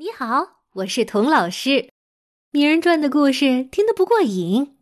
[0.00, 1.88] 你好，我是童老师。
[2.52, 4.76] 名人传的故事听得不过瘾，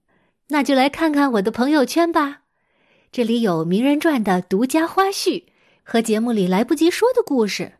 [0.48, 2.42] 那就来看看我的朋友圈吧。
[3.10, 5.44] 这里有名人传的独家花絮
[5.82, 7.76] 和节目里来不及说的故事，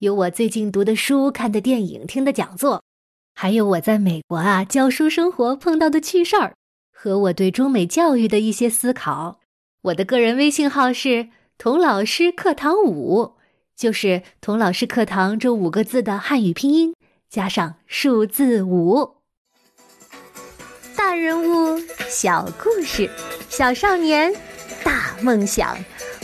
[0.00, 2.82] 有我最近读的书、看的电影、听的讲座，
[3.36, 6.56] 还有我在美国啊教书生活碰到的趣事儿
[6.92, 9.38] 和我对中美教育的一些思考。
[9.82, 13.36] 我的个人微信号是童老师课堂五。
[13.80, 16.94] 就是“童老师课堂”这五个字的汉语拼音
[17.30, 19.16] 加上数字五。
[20.94, 23.08] 大人物，小故事，
[23.48, 24.34] 小少年，
[24.84, 25.78] 大梦想。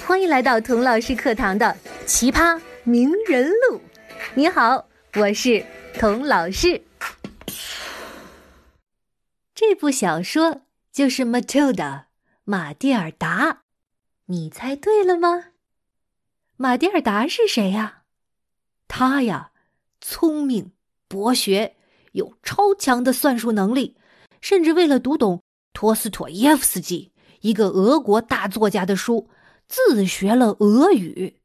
[0.07, 3.81] 欢迎来到童老师课堂的奇葩名人录。
[4.35, 5.65] 你好，我是
[5.99, 6.83] 童老师。
[9.55, 10.61] 这部小说
[10.93, 11.75] 就是《Matilda》，
[12.45, 13.63] 马蒂尔达。
[14.27, 15.56] 你猜对了吗？
[16.59, 18.05] 马蒂尔达是谁呀？
[18.89, 19.51] 他呀，
[20.01, 20.73] 聪明、
[21.07, 21.77] 博学，
[22.13, 23.95] 有超强的算术能力，
[24.41, 25.43] 甚至为了读懂
[25.75, 29.29] 托斯妥耶夫斯基一个俄国大作家的书，
[29.69, 31.41] 自学了俄语。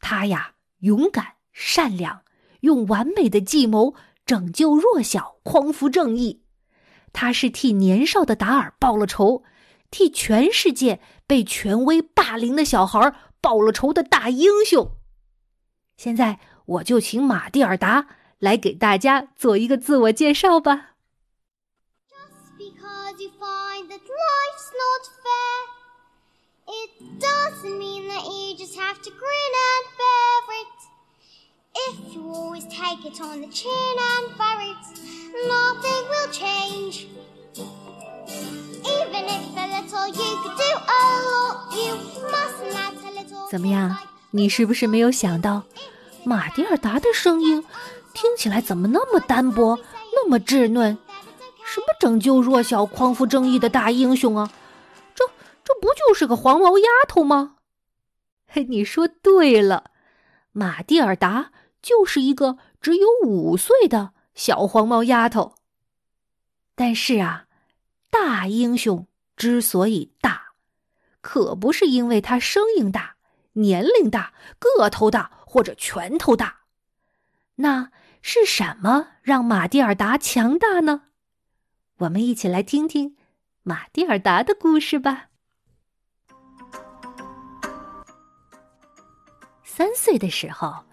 [0.00, 2.22] 他呀，勇敢、善良，
[2.60, 3.94] 用完美的计谋
[4.24, 6.40] 拯救弱小，匡扶正义。
[7.12, 9.44] 他是替年少的达尔报了仇，
[9.90, 13.14] 替全世界被权威霸凌的小孩。
[13.44, 14.92] 报了仇的大英雄。
[15.98, 18.06] 现在我就请马蒂尔达
[18.38, 20.94] 来给大家做一个自我介绍吧。
[43.54, 43.96] 怎么样？
[44.32, 45.62] 你是不是没有想到，
[46.24, 47.64] 马蒂尔达的声音
[48.12, 49.78] 听起来怎么那么单薄，
[50.12, 50.98] 那么稚嫩？
[51.64, 54.50] 什么拯救弱小、匡扶正义的大英雄啊？
[55.14, 55.24] 这
[55.62, 57.54] 这不就是个黄毛丫头吗？
[58.48, 59.92] 嘿， 你说对了，
[60.50, 65.54] 马蒂尔达就是一个只有五岁的小黄毛丫头。
[66.74, 67.44] 但是啊，
[68.10, 70.42] 大英雄之所以大，
[71.20, 73.14] 可不是因为他声音大。
[73.54, 76.60] 年龄大、个头大或者拳头大，
[77.56, 77.90] 那
[78.22, 81.02] 是什么让马蒂尔达强大呢？
[81.98, 83.16] 我们一起来听听
[83.62, 85.28] 马蒂尔达的故事吧。
[89.62, 90.84] 三岁的时候，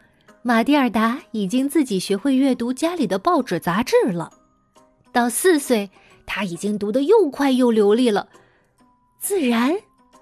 [0.43, 4.31] 马蒂尔达已经自己学会阅读家里的报纸杂志了。
[5.11, 5.89] 到四岁，
[6.25, 8.29] 他已经读得又快又流利了。
[9.19, 9.75] 自然，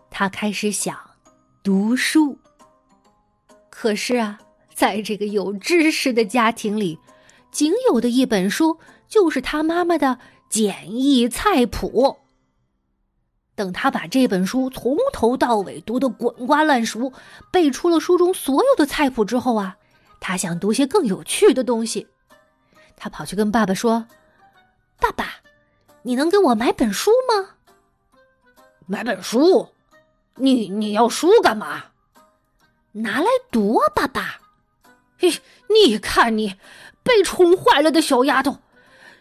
[0.10, 1.09] 他开始想。
[1.70, 2.36] 读书。
[3.70, 4.40] 可是啊，
[4.74, 6.98] 在这个有知识的家庭里，
[7.52, 10.18] 仅有的一本书就是他妈妈的
[10.50, 12.18] 简易菜谱。
[13.54, 17.14] 等他把这本书从头到尾读得滚瓜烂熟，
[17.52, 19.78] 背出了书中所有的菜谱之后啊，
[20.20, 22.08] 他想读些更有趣的东西。
[22.98, 24.08] 他跑去跟爸爸说
[25.00, 25.36] ：“爸爸，
[26.02, 27.58] 你能给我买本书吗？
[28.88, 29.70] 买本书。”
[30.40, 31.86] 你你要书干嘛？
[32.94, 34.40] 拿来读啊，爸爸！
[35.18, 35.32] 嘿，
[35.68, 36.56] 你看你
[37.04, 38.58] 被宠坏了的小丫头，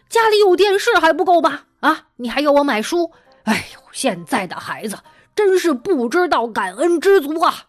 [0.09, 1.65] 家里有电视还不够吧？
[1.81, 3.11] 啊，你还要我买书？
[3.43, 4.97] 哎呦，现在的孩子
[5.35, 7.67] 真是不知道感恩知足啊！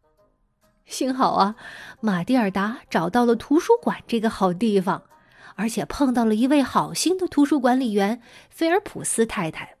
[0.84, 1.56] 幸好啊，
[2.00, 5.02] 马蒂尔达找到了图书馆这个好地方，
[5.54, 8.20] 而且碰到了一位好心的图书管理员
[8.50, 9.76] 菲尔普斯太太。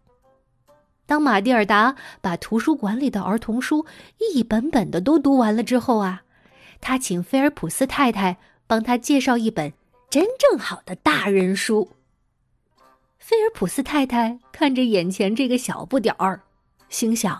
[1.06, 3.84] 当马蒂尔达把图书馆里的儿童书
[4.32, 6.22] 一本本的都读完了之后啊，
[6.80, 9.70] 他请菲尔普斯太太帮他介绍一本
[10.08, 11.86] 真正好的大人书。
[13.18, 16.40] 菲尔普斯太太看着眼前这个小不点儿，
[16.88, 17.38] 心想：“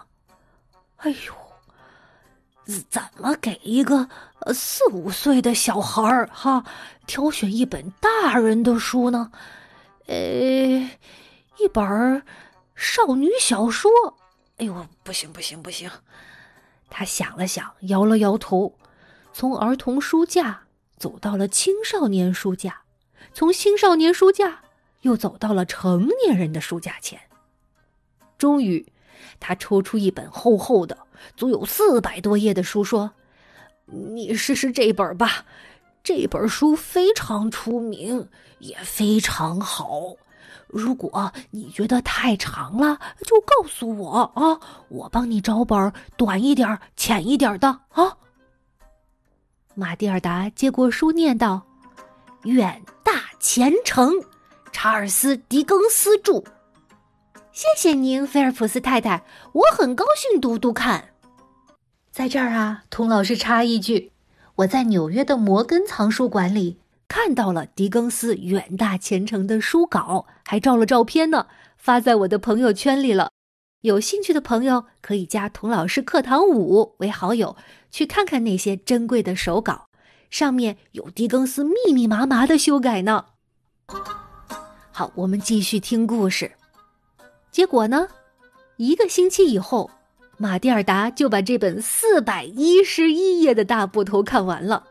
[0.97, 4.07] 哎呦，怎么给一个
[4.53, 6.65] 四五岁的小孩儿哈
[7.07, 9.33] 挑选一本大人的书呢？
[10.07, 10.15] 呃，
[11.59, 12.23] 一本儿。”
[12.75, 13.91] 少女小说，
[14.57, 15.91] 哎呦，不行不行不行！
[16.91, 18.77] 他想了想，摇了摇头，
[19.33, 20.65] 从儿童书架
[20.97, 22.83] 走到了青少年书架，
[23.33, 24.63] 从青少年书架
[25.03, 27.21] 又走到了成年人的书架前。
[28.39, 28.93] 终于，
[29.41, 30.99] 他抽出一本厚厚的、
[31.37, 33.13] 足有四百多页的书，说
[33.87, 35.47] ：“你试试这本吧，
[36.03, 38.29] 这本书非常出名，
[38.59, 40.17] 也非常好。”
[40.69, 48.17] 如果你觉得太长了，就告诉我啊，我帮你找本短一点、浅一点的啊。
[49.75, 51.63] 马蒂尔达接过书，念道
[52.45, 54.11] ：“远大前程》，
[54.73, 56.43] 查尔斯·狄更斯著。
[57.53, 61.11] 谢谢您，菲尔普斯太太，我很高兴读读看。
[62.11, 64.13] 在这儿啊，童老师插一句，
[64.57, 71.47] 我在纽约的摩根藏书馆里看到了狄更斯《远大前程》的书稿，还照了照片呢，
[71.77, 73.31] 发在我的朋友圈里了。
[73.83, 77.57] 有兴趣的朋友可以加童老师课堂五为好友，
[77.91, 79.87] 去看看那些珍贵的手稿，
[80.31, 83.27] 上面有狄更斯密密麻麻的修改呢。
[84.91, 86.53] 好，我们继续听故事。
[87.51, 88.09] 结果呢？
[88.79, 89.91] 一个星期以后，
[90.39, 94.85] 马蒂尔达就把这本四百一十一页的大部头看完了。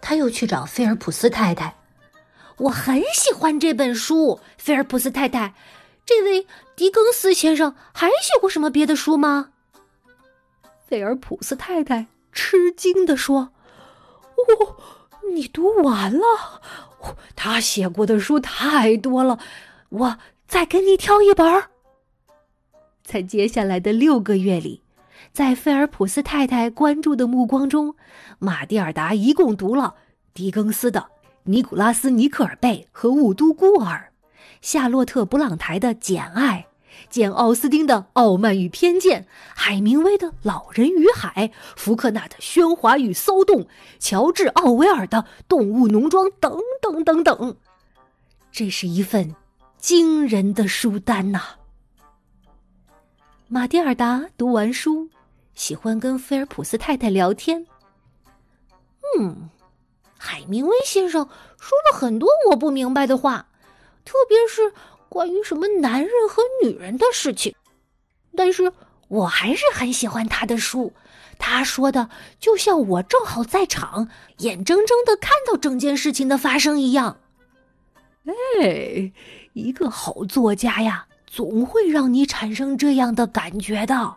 [0.00, 1.76] 他又去找菲尔普斯太太
[2.56, 5.54] ：“我很喜欢这本书，菲尔普斯太太。
[6.06, 9.50] 这位狄更斯先生还写过什么别的书吗？”
[10.88, 13.50] 菲尔普斯太太吃惊地说
[14.36, 14.76] ：“哦，
[15.34, 16.24] 你读完了？
[17.36, 19.38] 他写过的书太多了，
[19.90, 21.64] 我再给你挑一本。”
[23.04, 24.82] 在接下来的六个月里，
[25.32, 27.94] 在菲尔普斯太太关注的目光中，
[28.38, 29.94] 马蒂尔达一共读了
[30.34, 31.00] 狄更斯的
[31.44, 34.10] 《尼古拉斯·尼克尔贝和雾都孤儿》，
[34.60, 36.66] 夏洛特·布朗台的《简爱》，
[37.08, 39.22] 简·奥斯汀的《傲慢与偏见》，
[39.54, 43.62] 海明威的《老人与海》，福克纳的《喧哗与骚动》，
[44.00, 47.56] 乔治·奥威尔的《动物农庄》，等等等等。
[48.50, 49.34] 这是一份
[49.78, 51.40] 惊人的书单呐！
[53.46, 55.08] 马蒂尔达读完书，
[55.58, 57.66] 喜欢跟菲尔普斯太太聊天。
[59.18, 59.50] 嗯，
[60.16, 61.28] 海明威先生
[61.58, 63.48] 说了很多我不明白的话，
[64.04, 64.72] 特别是
[65.08, 67.52] 关于什么男人和女人的事情。
[68.36, 68.72] 但是
[69.08, 70.92] 我还是很喜欢他的书，
[71.40, 72.08] 他说的
[72.38, 74.08] 就像我正好在场，
[74.38, 77.18] 眼睁睁的看到整件事情的发生一样。
[78.62, 79.12] 哎，
[79.54, 81.08] 一个好作家呀！
[81.26, 84.16] 总会让你产生这样的感觉的，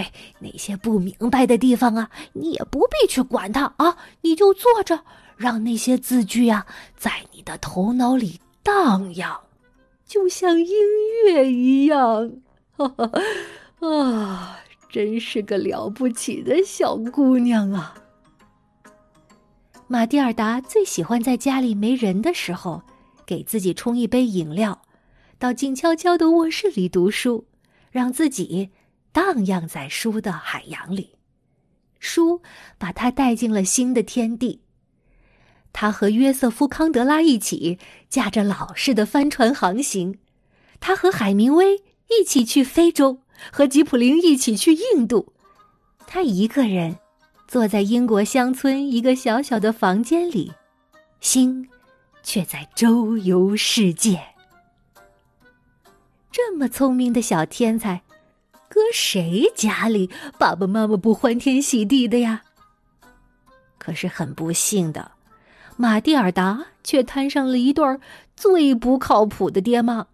[0.00, 5.04] 哎，那些不明白的地方啊，你也不必去管它啊，你就坐着，
[5.36, 6.66] 让那些字句啊
[6.96, 9.40] 在你的头脑里荡漾，
[10.06, 10.74] 就像音
[11.26, 12.32] 乐一样。
[13.80, 14.58] 啊，
[14.88, 17.94] 真是个了不起的小姑娘啊！
[19.86, 22.82] 马蒂尔达最喜欢在家里没人的时候，
[23.26, 24.80] 给自己冲一杯饮料。
[25.38, 27.46] 到静悄悄的卧室里读书，
[27.90, 28.70] 让自己
[29.12, 31.16] 荡漾在书的海洋里。
[31.98, 32.40] 书
[32.78, 34.62] 把他带进了新的天地。
[35.72, 37.78] 他和约瑟夫·康德拉一起
[38.08, 40.18] 驾着老式的帆船航行，
[40.80, 43.20] 他和海明威一起去非洲，
[43.52, 45.32] 和吉普林一起去印度。
[46.06, 46.96] 他一个人
[47.46, 50.52] 坐在英国乡村一个小小的房间里，
[51.20, 51.68] 心
[52.22, 54.20] 却在周游世界。
[56.32, 58.02] 这么聪明的小天才，
[58.72, 60.08] 搁谁家里
[60.38, 62.44] 爸爸妈妈不欢天喜地的呀？
[63.78, 65.10] 可是很不幸的，
[65.76, 67.84] 马蒂尔达却摊上了一对
[68.36, 70.06] 最不靠谱的爹妈。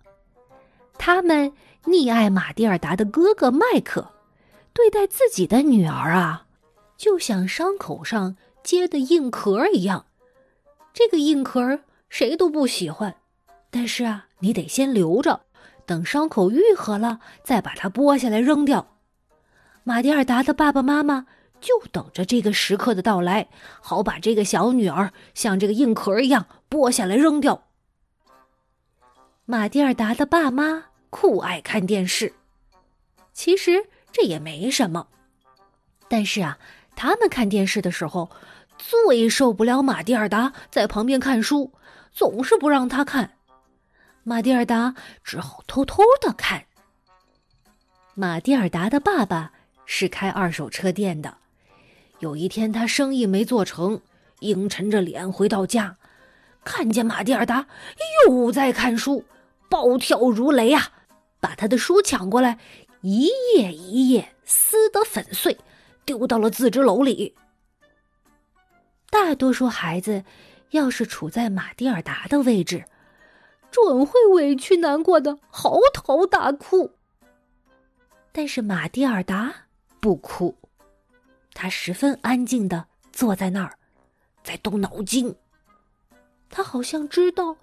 [0.96, 1.52] 他们
[1.84, 4.10] 溺爱马蒂尔达的哥哥麦克，
[4.72, 6.46] 对待自己的女儿啊，
[6.96, 10.06] 就像伤口上结的硬壳一样。
[10.94, 13.14] 这个硬壳谁都不喜欢，
[13.70, 15.42] 但是啊，你得先留着。
[15.86, 18.98] 等伤口愈合了，再把它剥下来扔掉。
[19.84, 21.26] 马蒂尔达的爸爸妈妈
[21.60, 23.48] 就等着这个时刻的到来，
[23.80, 27.62] 好把这个小女儿像这个硬壳一样剥下来扔掉。
[29.44, 32.34] 马蒂尔达的爸妈酷爱看电视，
[33.32, 35.06] 其实这也没什么，
[36.08, 36.58] 但是啊，
[36.96, 38.28] 他们看电视的时候
[38.76, 41.72] 最受不了马蒂尔达在旁边看书，
[42.10, 43.35] 总是不让他看。
[44.28, 44.92] 马蒂尔达
[45.22, 46.64] 只好偷偷的看。
[48.16, 49.52] 马蒂尔达的爸爸
[49.84, 51.38] 是开二手车店的，
[52.18, 54.02] 有一天他生意没做成，
[54.40, 55.96] 阴沉着脸回到家，
[56.64, 57.68] 看见马蒂尔达
[58.26, 59.24] 又在看书，
[59.70, 60.90] 暴跳如雷啊，
[61.38, 62.58] 把他的书抢过来，
[63.02, 65.56] 一页一页撕得粉碎，
[66.04, 67.36] 丢到了自制楼里。
[69.08, 70.24] 大多数孩子
[70.70, 72.84] 要是处在马蒂尔达的位置，
[73.70, 76.92] 准会委屈难过的嚎啕大哭。
[78.32, 79.54] 但是马蒂尔达
[80.00, 80.56] 不哭，
[81.54, 83.78] 他十分安静的坐在那儿，
[84.42, 85.34] 在动脑筋。
[86.48, 87.56] 他好像知道，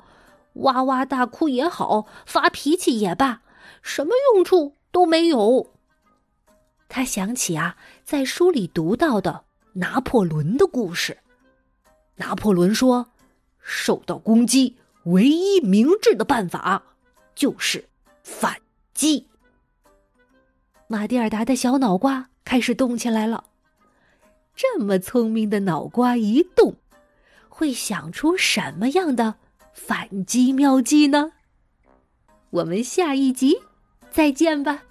[0.54, 3.42] 哇哇大哭也好，发脾气也罢，
[3.82, 5.72] 什么用处都没有。
[6.90, 11.20] 他想起啊，在书里读到的拿破仑的故事。
[12.18, 13.08] 拿破仑说
[13.60, 16.84] ：“受到攻击，唯一明智的办法
[17.36, 17.90] 就是
[18.24, 18.58] 反
[18.94, 19.28] 击。
[20.88, 23.46] 马蒂尔达的小脑瓜开始动起来了。
[24.56, 26.76] 这么聪明的脑瓜一动，
[27.50, 29.36] 会想出什么样的
[29.74, 31.32] 反击妙计呢？
[32.52, 33.58] 我们下一集
[34.12, 34.84] 再见吧。